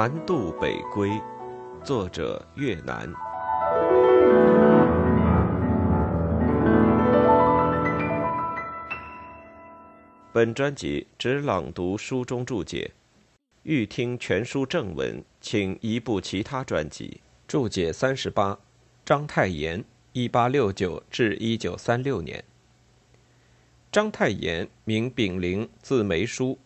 [0.00, 1.10] 南渡北归，
[1.84, 3.12] 作者越南。
[10.32, 12.92] 本专辑只朗读书中注解，
[13.64, 17.20] 欲听全书正文，请移步其他专辑。
[17.46, 18.58] 注解三十八：
[19.04, 22.42] 章太炎，一八六九至一九三六年。
[23.92, 26.58] 章太炎，名炳灵，字梅叔。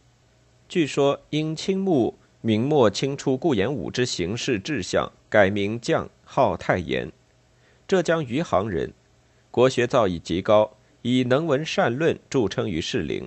[0.69, 2.17] 据说因倾慕
[2.47, 7.11] 明末清初顾炎武之行事志向，改名将，号太炎。
[7.89, 8.93] 浙江余杭人，
[9.51, 13.27] 国学造诣极高，以能文善论著称于士林，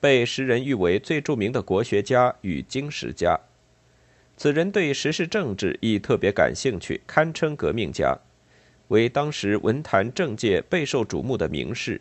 [0.00, 3.38] 被时人誉为最著名的国学家与经史家。
[4.38, 8.18] 此人对时事政治亦特别感兴趣，堪称革命家，
[8.88, 12.00] 为当时文坛政界备受瞩目的名士。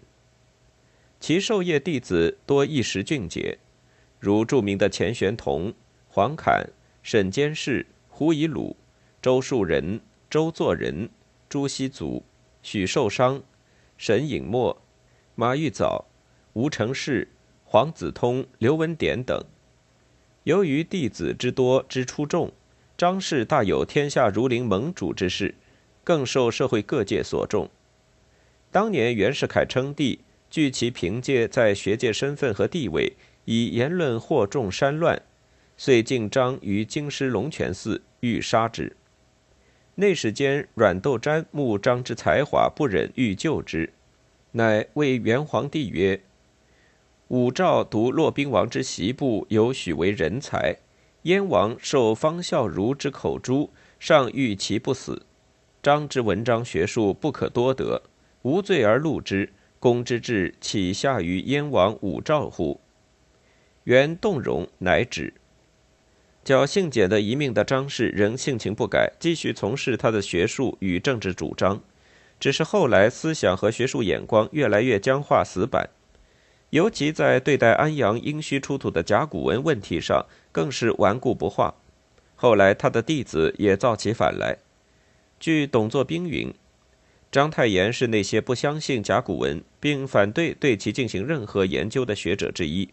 [1.20, 3.58] 其授业弟子多一时俊杰。
[4.18, 5.72] 如著名的钱玄同、
[6.16, 6.70] 黄侃、
[7.04, 8.78] 沈监士、胡以鲁、
[9.22, 10.00] 周树人、
[10.30, 11.10] 周作人、
[11.50, 12.24] 朱熹祖、
[12.64, 13.42] 许寿裳、
[13.98, 14.82] 沈尹默、
[15.36, 16.06] 马玉藻、
[16.54, 17.28] 吴承仕、
[17.66, 19.44] 黄子通、刘文典等。
[20.46, 22.54] 由于弟子之多之出众，
[22.98, 25.56] 张氏大有天下如林盟主之势，
[26.06, 27.70] 更受社会各界所重。
[28.72, 33.18] 当年袁世凯称帝，据其凭借在学界身份和地位。
[33.48, 35.22] 以言论惑众煽乱，
[35.78, 38.96] 遂敬张于京师龙泉寺，欲杀之。
[39.96, 43.94] 内史间阮窦瞻慕张之才华，不忍欲救之，
[44.52, 46.22] 乃谓元皇帝曰
[47.30, 50.78] ：“武曌读骆宾王之袭部，有许为人才。
[51.24, 55.26] 燕王受方孝孺之口诛，尚欲其不死。
[55.82, 58.02] 张之文章学术不可多得，
[58.44, 62.80] 无罪而戮之，公之志岂下于燕王武曌乎？”
[63.86, 65.34] 元动容，乃止。
[66.46, 71.82] 侥幸捡得一命的张氏仍性情不改，继续从事他的学术与政治主张。
[72.40, 75.90] 只是后来思想和学术眼光越来越僵化死板，
[76.70, 81.74] 尤其在对待安阳殷墟出土的甲骨文问题上，更是顽固不化。
[82.36, 84.60] 后来他的弟子也造起反来。
[85.40, 86.54] 据董作宾云，
[87.32, 92.90] 章太炎是那些不相信甲骨文并反对对其进行任何研究的学者之一。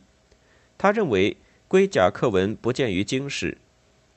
[0.78, 1.36] 他认为
[1.72, 3.56] 龟甲刻文不见于经世，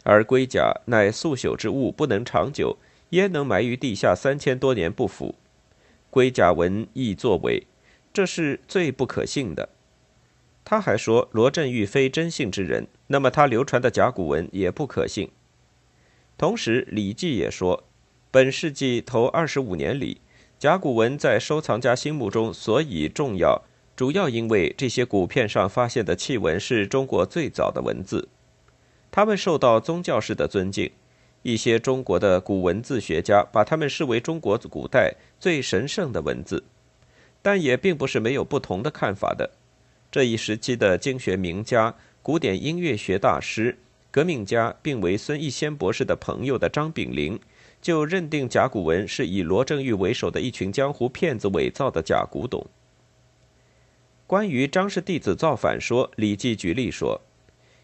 [0.04, 2.78] 而龟甲乃速朽之物，不能长久，
[3.12, 5.36] 焉能埋于地下三千多年不腐？
[6.10, 7.66] 龟甲文亦作伪，
[8.12, 9.70] 这是最不可信的。
[10.66, 15.30] 他还说罗振玉非真信之人，那么他流传的甲骨文也不可信。
[16.38, 17.86] 同时，《礼记》也说，
[18.32, 20.20] 本世纪头二十五年里，
[20.60, 23.64] 甲骨文在收藏家心目中所以重要。
[23.96, 28.28] 主要因为这些骨片上发现的器文是中国最早的文字，
[29.10, 30.92] 他们受到宗教式的尊敬。
[31.44, 36.64] 一些中国的古文字学家把它们视为中国古代最神圣的文字，
[37.42, 39.52] 但也并不是没有不同的看法的。
[40.12, 43.78] 这一时期的经学名家、古典音乐学大师、
[44.12, 47.40] 革命家，并为孙逸仙博士的朋友的张炳麟，
[47.82, 52.66] 就认定甲骨文是以罗振玉为首的一群江湖骗子伪造的假古董。
[54.28, 57.22] 关于张氏弟子造反说，《礼记》举例说，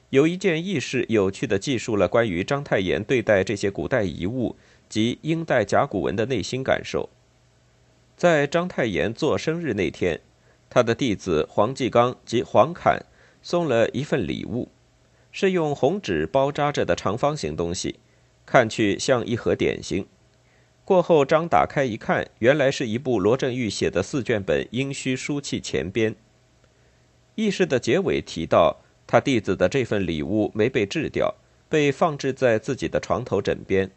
[0.09, 4.55] 有一件轶事，有趣地记述了关于章太炎对待这些古代遗物
[4.89, 7.11] 及殷代甲骨文的内心感受。
[8.17, 10.19] 在章太炎做生日那天，
[10.67, 13.05] 他的弟子黄继刚及黄侃
[13.43, 14.69] 送了一份礼物，
[15.31, 17.99] 是用红纸包扎着的长方形东西，
[18.47, 20.07] 看去像一盒点心。
[20.83, 26.15] 过后，张打开一看，原来是一部罗振玉写的四卷本殷墟书契前编。
[27.41, 31.33] 轶事的结尾提到，他弟子的这份礼物没被掷掉，
[31.67, 33.89] 被放置在自己的床头枕边。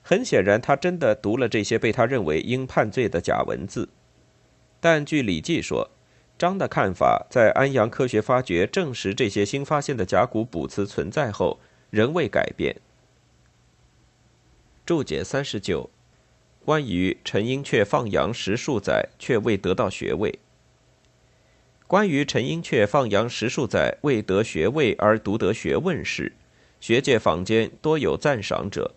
[0.00, 3.88] 很显然，他真的读了这些被他认为应判罪的假文字。
[4.80, 5.90] 但据《礼记》说，
[6.38, 11.58] 张的看法在安阳科学发掘证实这些新发现的甲骨卜辞存在后，
[11.90, 12.76] 仍未改变。
[14.84, 15.90] 注解三十九，
[16.64, 20.38] 关于陈英却放羊十数载却未得到学位。
[21.92, 26.32] 关于陈寅恪放羊十数载未得学位而独得学问事，
[26.80, 28.94] 学界坊间多有赞赏者，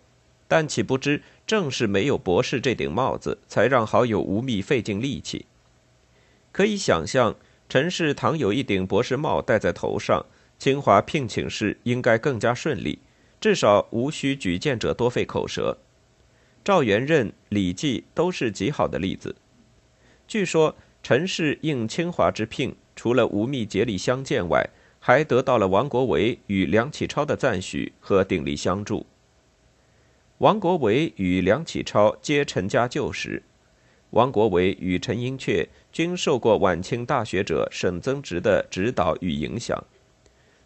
[0.48, 5.44] 但岂不知正是没有博士这顶帽子，才让好友吴宓费尽力气。
[6.52, 7.36] 可以想象，
[7.68, 10.24] 陈氏倘有一顶博士帽戴在头上，
[10.58, 13.00] 清华聘请事应该更加顺利，
[13.38, 15.76] 至少无需举荐者多费口舌。
[16.64, 19.36] 赵元任、李济都是极好的例子。
[20.26, 22.74] 据说陈氏应清华之聘。
[22.96, 29.06] 除了吴宓竭力相见外，还得到了王国维与梁启超的赞许和鼎力相助。
[30.38, 33.42] 王国维与梁启超皆陈家旧识，
[34.10, 39.84] 王国维与陈寅恪均受过晚清大学者沈曾植的指导与影响。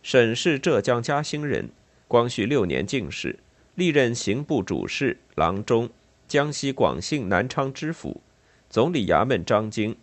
[0.02, 1.68] 沈是浙江嘉兴人，
[2.08, 3.38] 光绪六年进士，
[3.74, 5.90] 历任刑部主事、郎中、
[6.26, 8.22] 江西广信南昌知府、
[8.68, 9.94] 总理衙门张京、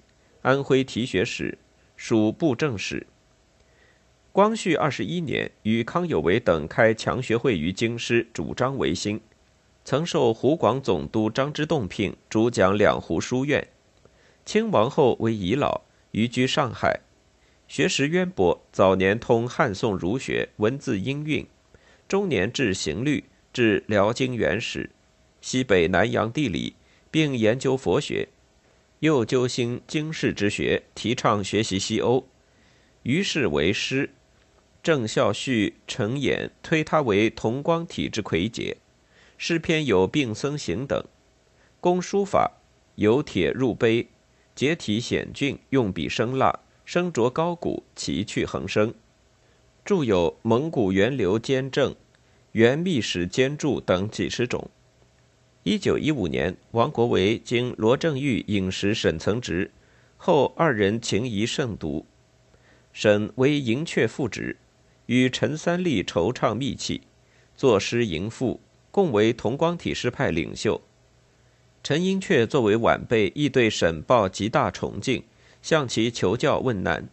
[0.44, 1.58] 安徽提学使、
[1.98, 3.06] 署布政使。
[4.32, 9.20] 光绪二十一年，与康有为等开强学会于京师，主张维新，
[9.84, 13.68] 曾受湖广总督张之洞聘，主讲两湖书院。
[14.46, 17.02] 清王后为遗老，移居上海，
[17.68, 21.48] 学识渊博，早年通汉宋儒学，文字音韵，
[22.08, 24.92] 中年治刑律，治辽经元史，
[25.42, 26.76] 西北南洋地理，
[27.10, 28.30] 并研究佛学，
[29.00, 32.28] 又究兴经世之学，提倡学习西欧，
[33.04, 34.10] 于是为师。
[34.82, 38.78] 郑孝胥、陈衍推他为同光体之魁杰，
[39.38, 41.04] 诗篇有《病僧行》等，
[41.82, 42.54] 工书法，
[42.96, 44.08] 由帖入碑，
[44.56, 48.94] 结体险峻，用笔生蜡，声着高古，奇趣横生。
[49.84, 51.92] 著有《蒙古源流兼正》
[52.54, 54.70] 《元秘史兼注》等几十种。
[55.68, 59.70] 一九一五年，王国维经罗正玉引识沈曾直，
[60.16, 62.06] 后二人情谊甚笃。
[62.94, 64.56] 沈为银雀副职。
[65.08, 67.02] 与陈三立惆怅密契，
[67.58, 68.62] 作诗吟赋，
[68.92, 70.82] 共为同光体诗派领袖。
[71.84, 75.26] 陈寅恪作为晚辈，亦对沈抱极大崇敬，
[75.62, 77.10] 向其求教问难。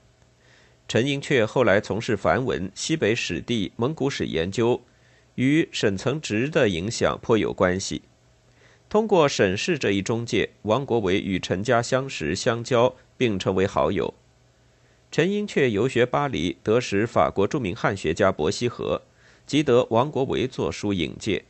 [0.86, 4.80] 陈寅恪后来从事梵文、西北史地、蒙古史研究，
[5.34, 8.02] 与沈曾直的影响颇有关系。
[8.88, 14.14] 通过沈氏这一中介，王国维与陈家相识相交，并成为好友。
[15.10, 19.02] 陈寅恪游学巴黎，得识法国著名汉学家伯希和，
[19.46, 21.44] 即得王国维作书引介。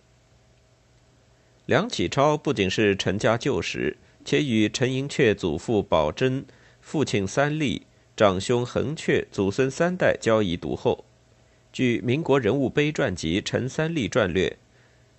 [1.67, 6.45] 梁启超不仅是陈家旧识，且与陈寅恪祖父宝珍、
[6.81, 11.05] 父亲三立、长兄恒恪祖孙三代交谊笃厚。
[11.73, 14.49] 据《民国人物碑传集·陈三立传略》，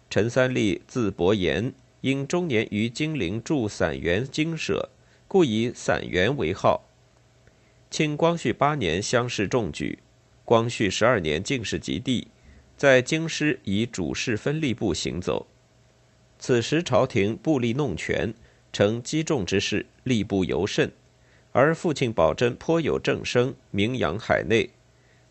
[0.09, 1.73] 陈三立字伯言，
[2.06, 4.92] 因中年于金陵驻散园经舍，
[5.28, 6.88] 故以散园为号。
[7.90, 9.98] 清光绪八年乡试中举，
[10.44, 12.28] 光绪十二年进士及第，
[12.78, 15.48] 在京师以主事分吏部行走。
[16.38, 18.31] 此时朝廷布力弄权，
[18.72, 20.92] 成积重之势，吏部尤甚。
[21.54, 24.69] 而父亲保珍颇有正声，名扬海内。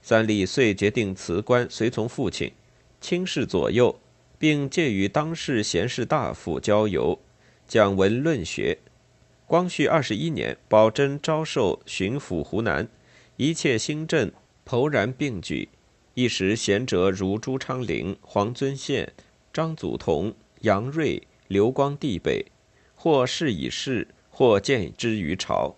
[0.02, 2.50] 三立遂决定辞官，随从父亲，
[3.00, 4.00] 亲事左右，
[4.38, 7.18] 并借与当世贤士大夫交游，
[7.66, 8.78] 讲文论学。
[9.46, 12.88] 光绪二十一年，宝珍招授巡抚湖南，
[13.36, 14.32] 一切新政
[14.66, 15.68] 勃然并举。
[16.14, 19.12] 一时贤者如朱昌龄、黄遵宪、
[19.52, 22.46] 张祖同、杨锐、刘光地北，
[22.94, 25.76] 或仕以仕，或见之于朝。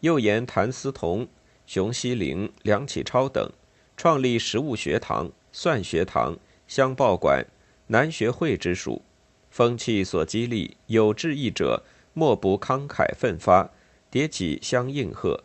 [0.00, 1.26] 又言谭嗣同、
[1.66, 3.50] 熊希龄、梁启超等，
[3.96, 6.38] 创立实物学堂、算学堂、
[6.68, 7.46] 乡报馆、
[7.92, 9.02] 南学会之属，
[9.50, 11.84] 风气所激励，有志意者。
[12.14, 13.70] 莫不慷慨奋发，
[14.10, 15.44] 迭起相应和。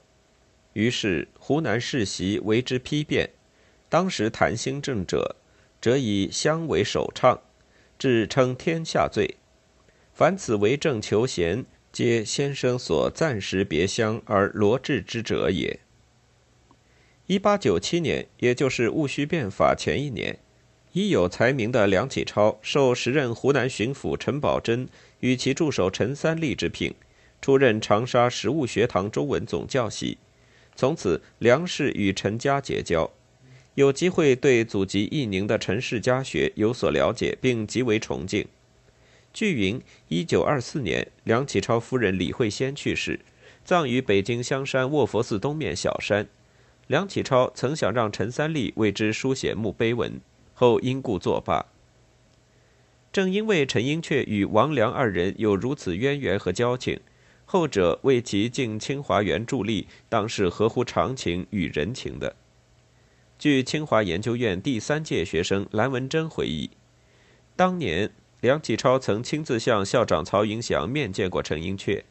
[0.73, 3.29] 于是湖南世袭为之批变。
[3.89, 5.36] 当时谈新政者，
[5.81, 7.41] 则以乡为首倡，
[8.00, 9.36] 至称天下最。
[10.13, 15.79] 凡此为政求贤，皆先生所暂时别乡而罗致之者也。
[17.27, 20.39] 一八九七年，也就是戊戌变法前一年，
[20.94, 24.88] 已有才名的梁启超受时任湖南巡抚陈宝箴。
[25.20, 26.94] 与其助手陈三立之聘，
[27.41, 30.20] 出任长沙实物学堂中文总教习。
[30.75, 33.10] 从此，梁氏与陈家结交，
[33.74, 38.48] 有机会对祖籍义宁的陈氏家学有所了解，并极为崇敬。
[39.34, 43.20] 据云，一九二四年，梁启超夫人李惠仙去世，
[43.65, 46.27] 葬于北京香山卧佛寺东面小山。
[46.86, 50.22] 梁启超曾想让陈三立为之书写墓碑文，
[50.59, 51.67] 后因故作罢。
[53.13, 56.99] 正因为陈寅恪与王良二人有如此渊源和交情，
[57.45, 62.35] 后者为其进清华园助力，当是合乎常情与人情的。
[63.37, 66.71] 据清华研究院第三届学生蓝文珍回忆，
[67.55, 68.09] 当年
[68.41, 72.01] 梁启超曾亲自向校长曹云祥面见过陈寅恪。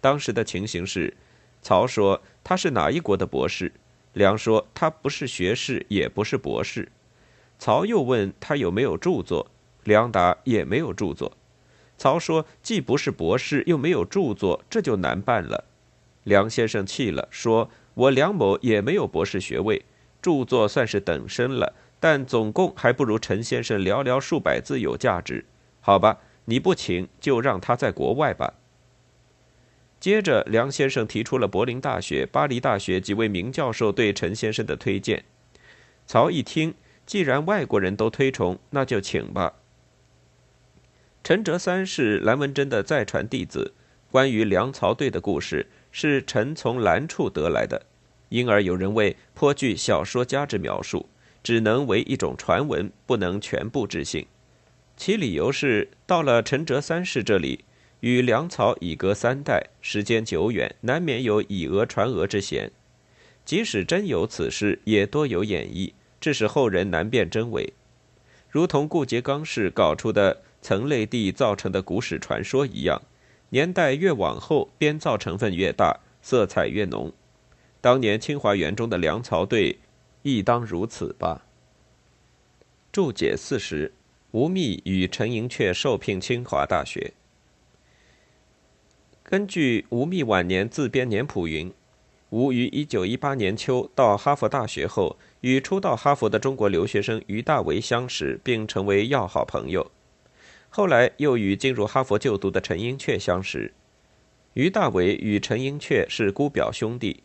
[0.00, 1.14] 当时的情形是，
[1.60, 3.70] 曹说他是哪一国的博士，
[4.14, 6.90] 梁说他不是学士，也不是博士。
[7.64, 9.46] 曹又问他有没有著作。
[9.84, 11.36] 梁达也没有著作，
[11.96, 15.62] 曹说既不是博士，又没有著作，这就难办了。
[16.24, 19.84] 梁先生气了，说：“我梁某也没有博士学位，
[20.20, 25.44] 著作算是等身了，但总共还不如陈先生寥寥数百字有价值。
[25.80, 28.54] 好吧，你不请，就让他在国外吧。
[30.00, 35.24] 接着，梁先生提出了柏林大学、巴黎大学几位名教授对陈先生的推荐。
[36.04, 36.74] 曹一听，
[37.06, 39.54] 既然外国人都推崇，那就请吧。
[41.24, 43.72] 陈哲三是蓝文珍的再传弟子，
[44.10, 47.86] 关于梁曹队的故事是陈从蓝处得来的，
[48.28, 51.08] 因而有人谓颇具小说家之描述，
[51.42, 54.26] 只能为一种传闻，不能全部置信。
[54.96, 57.64] 其理由是，到了陈哲三世这里。
[58.00, 62.72] 与梁曹已隔三代，时间久远，难免有以讹传讹之嫌。
[63.44, 65.92] 即使真有此事，也多有演绎，
[66.22, 67.74] 致使后人难辨真伪。
[68.48, 73.02] 如同顾颉刚氏搞出的曾类地造成的古史传说一样，
[73.48, 77.12] 年代越往后，编造成分越大，色彩越浓。
[77.80, 79.80] 当年清华园中的梁曹对，
[80.22, 81.44] 亦当如此吧。
[82.92, 83.92] 注解四十：
[84.30, 87.12] 吴宓与陈寅恪受聘清华大学。
[89.24, 91.72] 根据吴宓晚年自编年谱云，
[92.32, 99.90] 吴于1918年秋到哈佛大学后，与初到哈佛的中国留学生于大为相识，并成为要好朋友。
[100.70, 103.74] 后来又与进入哈佛就读的陈寅恪相识。
[104.54, 107.22] 于大为与陈寅恪是姑表兄弟。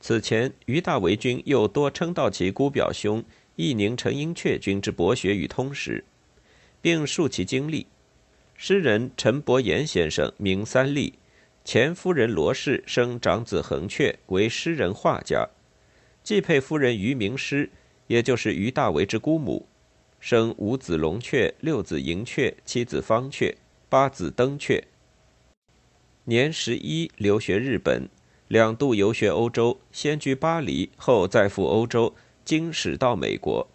[0.00, 3.24] 此前，于大为君又多称道其姑表兄
[3.56, 6.04] 义宁陈寅恪君之博学与通识，
[6.82, 7.86] 并述其经历。
[8.54, 11.14] 诗人陈伯言先生名三立。
[11.64, 15.48] 前夫人罗氏生长子恒恪为诗人画家，
[16.22, 17.70] 继配夫人于明师，
[18.08, 19.66] 也就是于大为之姑母，
[20.18, 23.54] 生五子龙阙、六子迎阙、七子方阙、
[23.88, 24.82] 八子登阙。
[26.24, 28.08] 年十一留学日本，
[28.48, 32.14] 两度游学欧洲，先居巴黎，后再赴欧洲，
[32.44, 33.68] 经史到美国。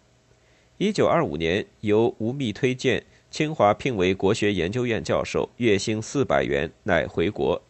[0.76, 7.62] 一九二五年由吴宓推荐，清华聘为国学研究院教授，月薪四百元，乃回国。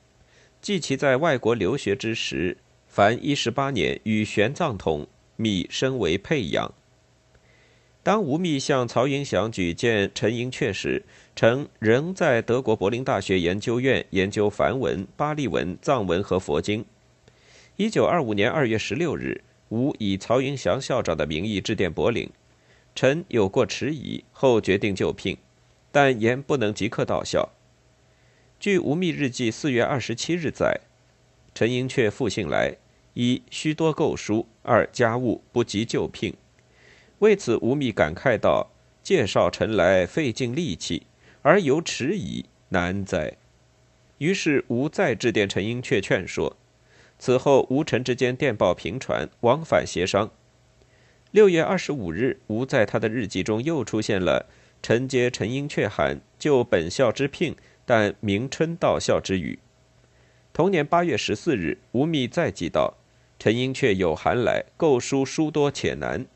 [0.60, 6.74] 记其在外国留学之时，凡一十八年与玄奘同，密身为配养。
[8.02, 11.04] 当吴宓向曹云祥举荐陈寅恪时，
[11.36, 16.84] 陈仍在德国柏林大学研究院研究梵文、巴利文、藏文和佛经。
[17.76, 22.30] 一九二五年二月十六日，吴以曹云祥校长的名义致电柏林，
[22.94, 25.36] 陈有过迟疑，后决定就聘，
[25.92, 27.50] 但言不能即刻到校。
[28.60, 30.80] 据吴宓日记四月二十七日载，
[31.54, 32.74] 陈寅恪复信来：
[33.14, 36.34] 一需多购书，二家务不及就聘。
[37.20, 41.04] 为此，吴宓感慨道：“介绍陈来费尽力气，
[41.42, 43.36] 而犹迟疑，难哉！”
[44.18, 46.56] 于是吴再致电陈寅恪劝说。
[47.16, 50.32] 此后，吴陈之间电报频传，往返协商。
[51.30, 54.46] 六月二十五日，吴在他的日记中又出现了
[54.82, 57.54] 陈接陈寅恪函，就本校之聘。
[57.88, 59.60] 但明春到校之语。
[60.52, 62.98] 同年八月十四日，吴宓再寄道
[63.40, 66.26] ：“陈寅恪有函来，购书书多且难。”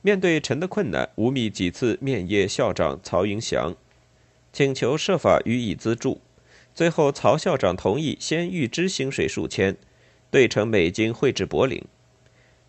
[0.00, 3.76] 面对陈的困难，吴宓几次面谒校长曹云祥，
[4.50, 6.22] 请求设法予以资助。
[6.74, 9.76] 最后，曹校长同意先预支薪水数千，
[10.30, 11.84] 兑成美金汇至柏林。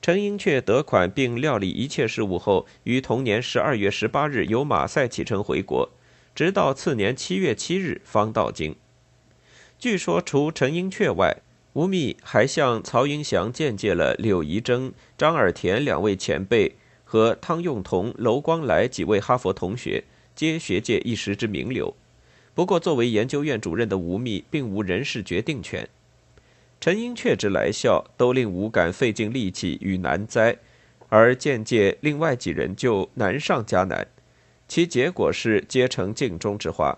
[0.02, 5.90] 陈寅恪得款并料理一切事务后，于同年十二月十八日由马赛启程回国。
[6.40, 8.74] 直到次年七月七日方到京。
[9.78, 11.42] 据说，除陈寅恪外，
[11.74, 21.94] 吴宓还向曹云祥荐借了柳宜征、张尔田两位前辈和汤用彤、娄光来几位哈佛同学，皆学界一时之名流。
[22.54, 25.90] 不过，作为研究院主任的吴宓并无人事决定权。
[26.80, 30.56] 陈寅恪之来校，都令吴感费尽力气与难哉，
[31.10, 34.08] 而荐借另外几人就难上加难。
[34.70, 36.98] 其结果是皆成镜中之花。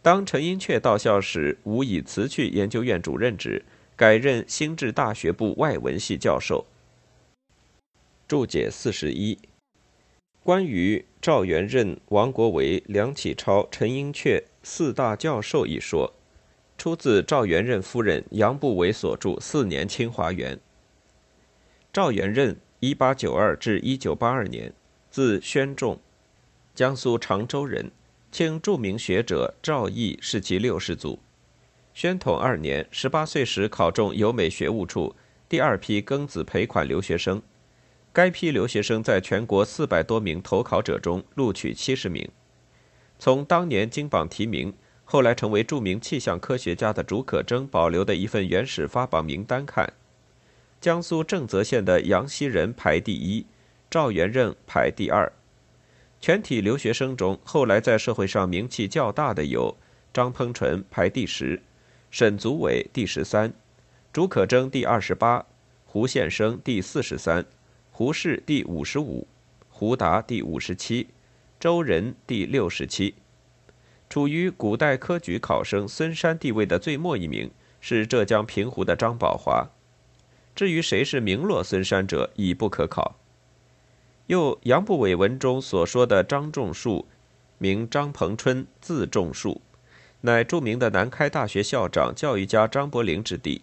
[0.00, 3.64] 当陈寅恪到校时，吴已辞去研究院主任职，
[3.96, 6.64] 改任新治大学部外文系教授。
[8.28, 9.36] 注解四十一：
[10.44, 16.14] 关于赵元任、王国维、梁启超、陈寅恪四大教授一说，
[16.78, 20.56] 出自赵元任夫人杨步伟所著《四年清华园》。
[21.92, 24.72] 赵元任（一八九二至一九八二年），
[25.10, 25.98] 字宣仲。
[26.78, 27.90] 江苏常州人，
[28.30, 31.18] 清著名学者赵翼是其六世祖。
[31.92, 35.16] 宣统二年，十八岁时考中由美学务处
[35.48, 37.42] 第二批庚子赔款留学生。
[38.12, 42.30] 该批留学生在全国四百多名投考者中录取七十名。
[43.18, 44.72] 从当年金榜题名，
[45.04, 49.94] 后来成为著名气象科学家的竺可桢保留的一份原始发榜名单看，
[50.80, 53.46] 江苏正泽县的杨希仁排第一，
[53.90, 55.32] 赵元任排第二。
[56.20, 59.76] 全体留学生中，后来在社会上名气较大的有
[60.12, 61.62] 张鹏纯排第十，
[62.10, 63.52] 沈祖伟第十三，
[64.12, 65.46] 竺可桢第二十八，
[65.86, 67.46] 胡宪生第四十三，
[67.92, 69.28] 胡适第五十五，
[69.68, 71.08] 胡达第五十七，
[71.60, 73.14] 周仁第六十七。
[74.10, 79.68] 处于古代科举考生孙山地位的最末一名是浙江平湖的张宝华。
[80.56, 83.16] 至于谁是名落孙山者，已不可考。
[84.28, 87.06] 又杨步伟文中所说的张仲树，
[87.56, 89.62] 名张鹏春，字仲树，
[90.20, 93.62] 乃著名的南开大学校长、教育家张伯苓之弟。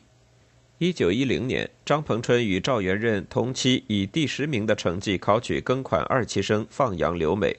[0.79, 7.57] 一九一零年，张鹏春与赵元任同期以第十名的成绩考取庚款二期生，放洋留美，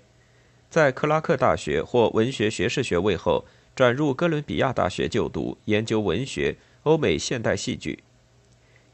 [0.69, 3.45] 在克拉克大学获文学学士学位后，
[3.77, 8.01] 转入哥伦比亚大学就读，研究文学、欧美现代戏剧。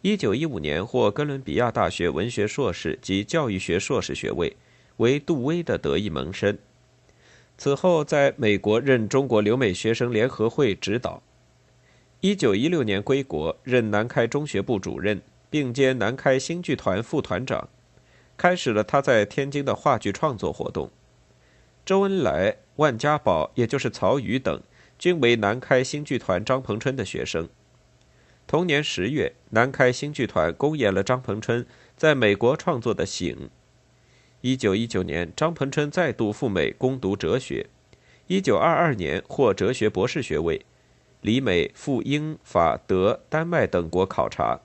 [0.03, 4.57] 一九一五年获哥伦比亚大学文学硕士及教育学硕士学位，
[4.97, 6.59] 为杜威的得意门生。
[7.57, 11.23] 此后在美国任中国留美学生联合会指导。
[12.19, 17.69] 一九一六年归国，任南开中学部主任，并兼南开新剧团副团长，
[18.37, 20.91] 开始了他在天津的话剧创作活动。
[21.87, 24.61] 周恩来、万家宝，也就是曹禺等，
[24.99, 27.49] 均为南开新剧团张鹏春的学生。
[28.53, 31.65] 同年十月，南开新剧团公演了张鹏春
[31.97, 33.35] 在美国创作的《醒》。
[34.43, 37.69] 一九一九年，张鹏春再度赴美攻读哲学。
[38.27, 40.67] 一九二二年获哲学博士学位，
[41.23, 44.61] 离美赴英、法、德、丹麦等国考察。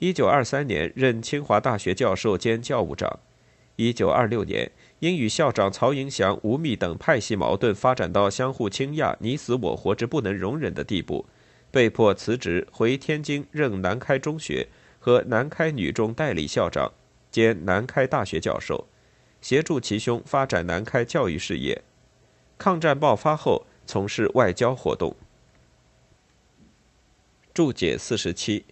[0.00, 3.20] 一九二三年任清华大学教授兼教务长。
[3.76, 11.26] 一九二六年因与校长曹云祥、吴宓等派系矛盾发展到相互倾轧、你死我活之不能容忍的地步。
[11.76, 14.66] 被迫辞职，回天津任南开中学
[14.98, 16.90] 和南开女中代理校长，
[17.30, 18.86] 兼南开大学教授，
[19.42, 21.82] 协助其兄发展南开教育事业。
[22.56, 25.14] 抗战爆发后，从事外交活动。
[27.52, 28.64] 注解四十七：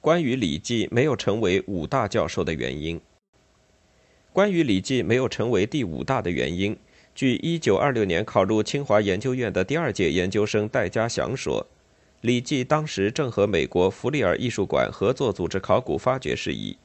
[0.00, 3.00] 关于李济没有成为武大教授的原因。
[4.32, 6.78] 关于李济没有成为第五大的原因，
[7.12, 11.66] 据一九二六年考入清华研究院的第二届研究生戴家祥说。
[12.22, 16.78] 李济当时正和美国弗里尔艺术馆合作组织考古发掘事宜，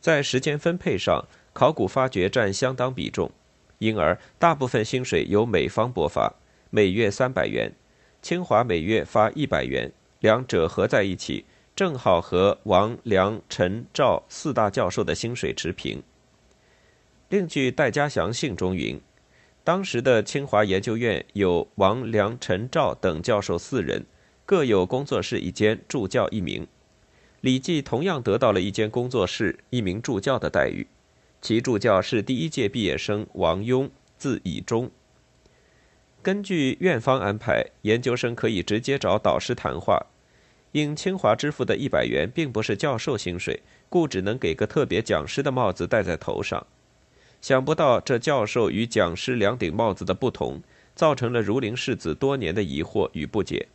[0.00, 3.30] 在时间分配上，考古发掘占相当比重，
[3.78, 6.34] 因而大部分薪水由美方拨发，
[6.70, 7.70] 每月三百元，
[8.22, 11.44] 清华每月发一百元，两者合在一起，
[11.76, 16.02] 正好和王、梁、陈、赵四大教授的薪水持平。
[17.28, 18.98] 另据戴家祥信中云，
[19.62, 24.06] 当时的清华研究院有王、梁、陈、赵等教授四人。
[24.50, 26.66] 各有工作室一间，助教一名。
[27.40, 30.88] 李济同样得到了一间工作室、一名助教的待遇。
[31.40, 34.90] 其助教是第一届毕业生王庸，字以忠。
[36.20, 40.04] 根据院方安排，研究生可以直接找导师谈话。
[40.72, 46.66] 因清华支付的一百元并不是教授薪水，故只能给个特别讲师的帽子戴在头上。
[47.40, 50.60] 想不到这教授与讲师两顶帽子的不同，
[50.96, 53.68] 造成了儒林世子多年的疑惑与不解。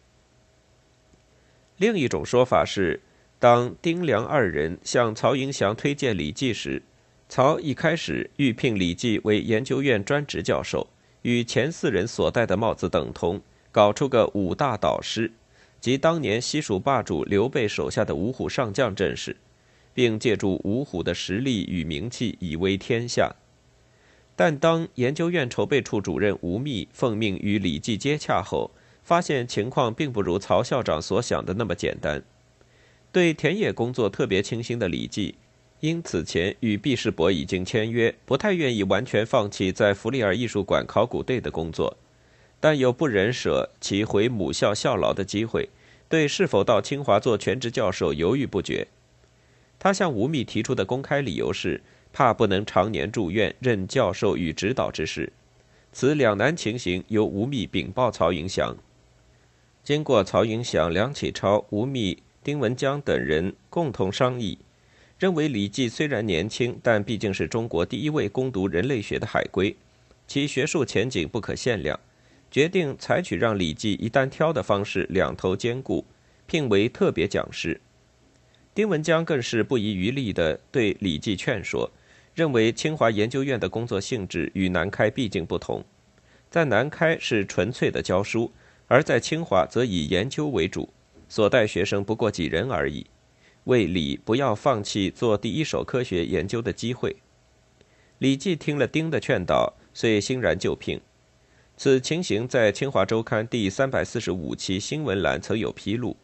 [1.78, 3.02] 另一种说法是，
[3.38, 6.82] 当丁良二人向曹云祥推荐李济时，
[7.28, 10.88] 曹一开始预聘李济为研究院专职教授，
[11.24, 15.30] 与前四人所戴的帽子等同，搞出个五大导师，
[15.82, 19.36] 即当年西蜀霸主刘备手下的五虎上将阵势，
[19.94, 23.36] 并借助五虎的实力与名气以威天下。
[24.38, 28.72] 但当研究院筹备处主任吴宓奉命与李济接洽后，
[29.06, 32.24] 发现情况并不如曹校长所想的那么简单。
[33.12, 35.36] 对田野工作特别倾心的李济，
[35.80, 41.96] 因此前与毕世博已经签约，不太愿意完全放弃在弗里尔艺术馆考古队的工作，
[42.60, 45.70] 但又不忍舍其回母校效劳的机会，
[46.10, 48.88] 对是否到清华做全职教授犹豫不决。
[49.78, 55.32] 他向吴宓提出的公开理由是，怕不能常年住院任教授与指导之事。
[55.94, 58.76] 此两难情形，由吴宓禀报曹云祥。
[59.86, 64.58] 经过曹云祥、梁启超、吴宓、丁文江等人共同商议，
[65.20, 69.76] 认为李济虽然年轻，但毕竟是中国第一位攻读人类学的海归，
[70.26, 72.00] 其学术前景不可限量，
[72.50, 76.04] 决定采取让李济一单挑的方式，两头兼顾，
[76.48, 77.80] 聘为特别讲师。
[78.74, 81.92] 丁文江更是不遗余力地对李济劝说，
[82.34, 85.86] 认为清华研究院的工作性质与南开毕竟不同，
[86.50, 88.52] 在南开是纯粹的教书。
[88.88, 90.90] 而在清华则以研究为主，
[91.28, 93.06] 所带学生不过几人而已。
[93.66, 97.16] 为李不要放弃做第一手科学研究的机会。
[98.20, 101.02] 李济听了丁的劝导，遂欣然就聘。
[101.76, 106.16] 此情形在《清华周刊》第三百四十五期新闻栏曾有披露。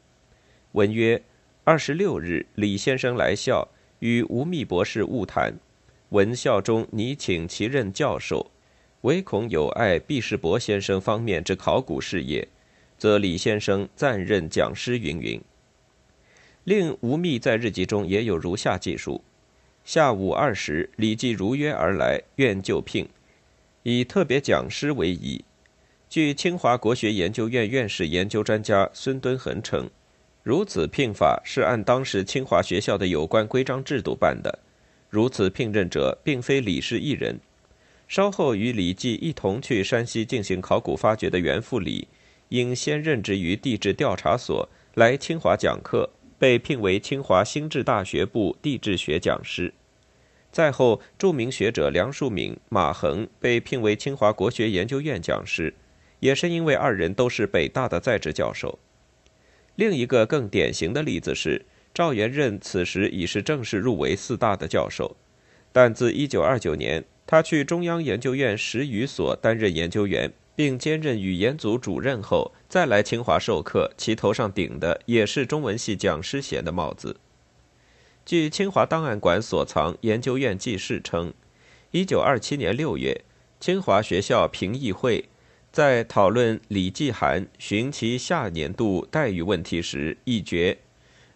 [0.73, 1.21] 文曰：
[1.63, 3.67] 二十六日，李先生来校，
[3.99, 5.55] 与吴宓博士晤谈。
[6.09, 8.51] 文校中拟请其任教授，
[9.01, 12.47] 唯恐有碍毕士博先生方面之考古事业，
[12.97, 14.99] 则李先生暂任讲师。
[14.99, 15.41] 云云。
[16.63, 19.23] 另吴宓在日记中也有如下记述：
[19.83, 23.09] 下午二时，李济如约而来，愿就聘。
[23.81, 25.43] 以特别讲师为宜。
[26.07, 29.89] 据清华国学研究院院士研究专家孙敦恒称，
[30.43, 34.59] 如此聘法是按当时清华学校的有关规章制度办的。
[35.09, 37.39] 如此聘任者并非李氏一人。
[38.11, 42.09] 稍后与李济一同去山西进行考古发掘的袁复礼，
[42.49, 49.73] 应先任职于地质调查所，来清华讲课，被聘为清华新智大学部地质学讲师。
[50.51, 55.73] 再后，著名学者梁漱溟、马衡被聘为清华国学研究院讲师，
[56.19, 58.77] 也是因为二人都是北大的在职教授。
[59.75, 65.15] 另一个更典型的例子是赵元任，此时已是正式入围四大的教授，
[65.71, 77.17] 但自1929年他去中央研究院史语所担任研究员，并兼任语言组主任后，再来清华授课，其头上顶的也是中文系讲师衔的帽子。
[78.25, 81.33] 据清华档案馆所藏研究院记事称
[81.93, 83.21] ，1927年6月，
[83.59, 85.29] 清华学校评议会
[85.71, 90.77] 在讨论李继涵寻其下年度待遇问题时，议决：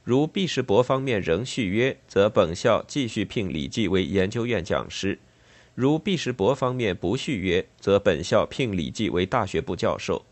[0.03, 5.17] 如毕士博方面仍续约，则本校继续聘李继为研究院讲师；
[5.75, 10.25] 如毕士博方面不续约，则本校聘李继为大学部教授。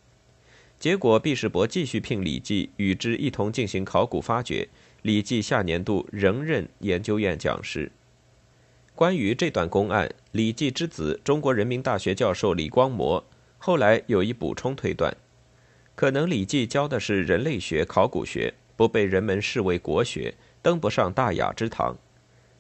[0.80, 4.70] 结果，毕士博继续聘李继与之一同进行考古发掘。
[5.02, 7.92] 李济下年度仍任研究院讲师。
[8.96, 13.22] 关于这段公案，李济之子、中国人民大学教授李光模
[13.58, 15.14] 后来有一补充推断：
[15.94, 21.98] 可能李济教的是人类学、考古学，不被人们视为国学，登不上大雅之堂。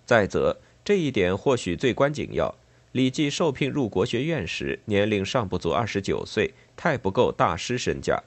[0.06, 2.54] 再则，这一点或许最关紧要：
[2.93, 8.21] 李济受聘入国学院时，年龄尚不足二十九岁，太不够大师身价。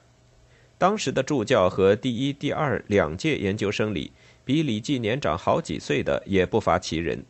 [0.77, 4.11] 当时的助教和第一、第二两届研究生里，
[4.43, 7.23] 比李济年长好几岁的也不乏其人。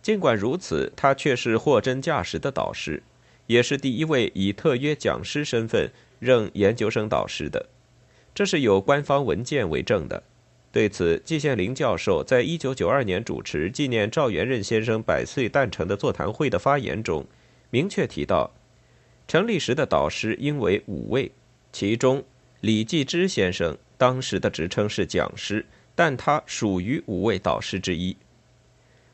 [0.00, 3.02] 尽管如此，他却是货真价实的导师，
[3.48, 7.68] 也是第一位以特约讲师身份任研究生导师的，
[8.32, 10.22] 这是有官方文件为证的。
[10.70, 17.26] 对此，季羡林教授在一九九二年主持纪念赵元任先生百岁诞辰的座谈会的发言中，
[17.70, 18.50] 明确提到，
[19.26, 21.32] 成立时的导师应为五位，
[21.72, 22.22] 其中。
[22.60, 28.16] 李继之先生当时的职称是讲师，但他属于五位导师之一。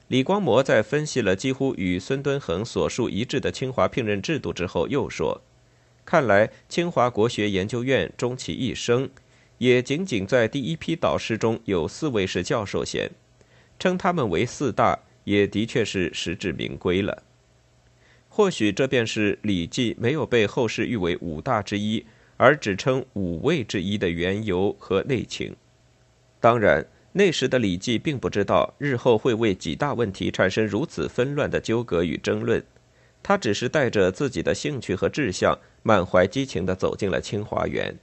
[0.09, 5.43] 李光模在分析了几乎与孙敦恒所述一致的清华聘任制度之后，又说
[6.05, 9.09] ：“看来清华国学研究院终其一生，
[9.59, 13.11] 也仅仅在第一批导师中有四位是教授衔，
[13.79, 17.23] 称他们为四大，也的确是实至名归了。
[18.29, 22.05] 或许这便是李记没有被后世誉为五大之一。”
[22.37, 25.55] 而只称五位之一的缘由和内情，
[26.41, 32.61] 当然那时的李记并不知道日后会为几大问题产生如此纷乱的纠葛与争论，
[33.23, 37.97] 他只是带着自己的兴趣和志向，满怀激情地走进了清华园。